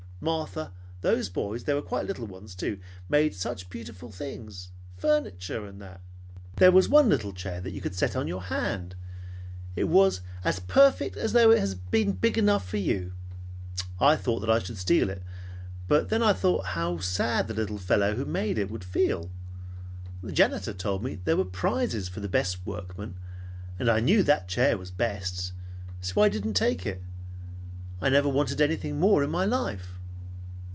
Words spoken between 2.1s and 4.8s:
ones, too) made such beautiful things